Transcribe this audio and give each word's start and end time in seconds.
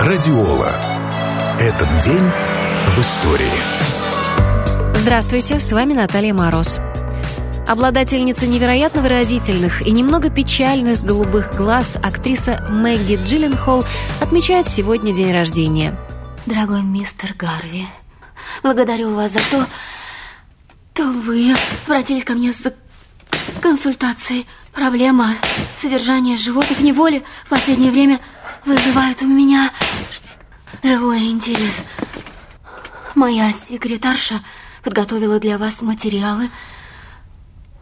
Радиола. 0.00 0.70
Этот 1.58 1.88
день 2.04 2.22
в 2.86 2.98
истории. 3.00 3.50
Здравствуйте, 4.94 5.58
с 5.58 5.72
вами 5.72 5.92
Наталья 5.92 6.32
Мороз. 6.32 6.78
Обладательница 7.66 8.46
невероятно 8.46 9.02
выразительных 9.02 9.84
и 9.84 9.90
немного 9.90 10.30
печальных 10.30 11.02
голубых 11.02 11.52
глаз 11.56 11.96
актриса 12.00 12.64
Мэгги 12.70 13.18
Джилленхол 13.24 13.84
отмечает 14.20 14.68
сегодня 14.68 15.12
день 15.12 15.34
рождения. 15.34 15.98
Дорогой 16.46 16.82
мистер 16.82 17.34
Гарви, 17.34 17.88
благодарю 18.62 19.16
вас 19.16 19.32
за 19.32 19.40
то, 19.50 19.66
что 20.94 21.06
вы 21.10 21.56
обратились 21.86 22.22
ко 22.22 22.34
мне 22.34 22.52
за 22.52 22.72
консультацией. 23.60 24.46
Проблема 24.72 25.34
содержания 25.82 26.36
животных 26.36 26.78
в 26.78 26.82
неволе 26.82 27.24
в 27.46 27.48
последнее 27.48 27.90
время 27.90 28.20
вызывает 28.64 29.22
у 29.22 29.26
меня 29.26 29.70
живой 30.82 31.30
интерес. 31.30 31.74
Моя 33.14 33.52
секретарша 33.52 34.40
подготовила 34.82 35.40
для 35.40 35.58
вас 35.58 35.80
материалы, 35.80 36.50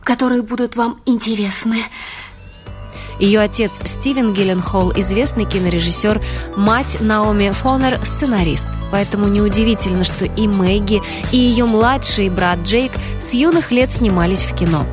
которые 0.03 0.43
будут 0.43 0.77
вам 0.77 1.01
интересны. 1.05 1.85
Ее 3.19 3.41
отец 3.41 3.81
Стивен 3.85 4.35
Гилленхолл– 4.35 4.93
известный 4.97 5.47
кинорежиссер, 5.47 6.23
мать 6.57 6.99
Наоми 7.01 7.51
Фонер– 7.51 7.99
сценарист. 8.05 8.69
Поэтому 8.93 9.27
неудивительно, 9.27 10.05
что 10.05 10.27
и 10.27 10.47
Мэгги, 10.47 11.03
и 11.33 11.37
ее 11.37 11.65
младший 11.65 12.29
брат 12.29 12.59
Джейк 12.65 12.93
с 13.21 13.33
юных 13.33 13.71
лет 13.71 13.91
снимались 13.91 14.43
в 14.43 14.55
кино. 14.55 14.85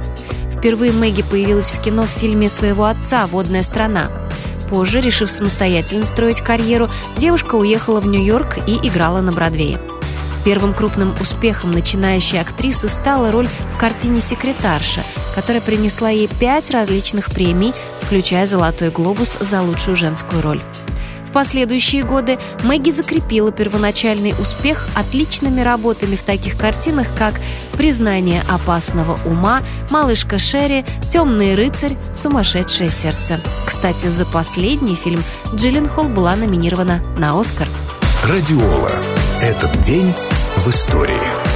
Впервые 0.57 0.93
Мэгги 0.93 1.21
появилась 1.21 1.69
в 1.69 1.81
кино 1.81 2.03
в 2.03 2.09
фильме 2.09 2.49
своего 2.49 2.85
отца 2.85 3.27
«Водная 3.27 3.63
страна». 3.63 4.09
Позже, 4.73 5.01
решив 5.01 5.29
самостоятельно 5.29 6.03
строить 6.03 6.41
карьеру, 6.41 6.89
девушка 7.17 7.53
уехала 7.53 7.99
в 7.99 8.07
Нью-Йорк 8.07 8.57
и 8.65 8.79
играла 8.87 9.21
на 9.21 9.31
Бродвее. 9.31 9.79
Первым 10.43 10.73
крупным 10.73 11.13
успехом 11.21 11.73
начинающей 11.73 12.41
актрисы 12.41 12.89
стала 12.89 13.31
роль 13.31 13.47
в 13.47 13.77
картине 13.77 14.19
«Секретарша», 14.19 15.03
которая 15.35 15.61
принесла 15.61 16.09
ей 16.09 16.27
пять 16.27 16.71
различных 16.71 17.29
премий, 17.29 17.75
включая 18.01 18.47
«Золотой 18.47 18.89
глобус» 18.89 19.37
за 19.39 19.61
лучшую 19.61 19.95
женскую 19.95 20.41
роль. 20.41 20.61
Последующие 21.33 22.03
годы 22.03 22.37
Мэгги 22.63 22.91
закрепила 22.91 23.51
первоначальный 23.51 24.35
успех 24.39 24.87
отличными 24.95 25.61
работами 25.61 26.15
в 26.15 26.23
таких 26.23 26.57
картинах, 26.57 27.07
как 27.17 27.41
«Признание 27.73 28.41
опасного 28.47 29.17
ума», 29.25 29.61
«Малышка 29.89 30.37
Шерри», 30.37 30.85
«Темный 31.11 31.55
рыцарь», 31.55 31.97
«Сумасшедшее 32.13 32.91
сердце». 32.91 33.39
Кстати, 33.65 34.07
за 34.07 34.25
последний 34.25 34.95
фильм 34.95 35.23
Джилленхол 35.55 36.09
была 36.09 36.35
номинирована 36.35 37.01
на 37.17 37.39
«Оскар». 37.39 37.67
Радиола. 38.23 38.91
Этот 39.41 39.81
день 39.81 40.13
в 40.55 40.69
истории. 40.69 41.52